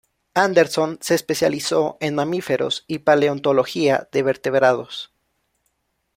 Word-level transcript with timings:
Anderson 0.33 0.97
se 0.99 1.13
especializó 1.13 1.97
en 2.01 2.15
mamíferos 2.15 2.85
y 2.87 2.97
paleontología 2.97 4.09
de 4.11 4.23
vertebrados. 4.23 5.13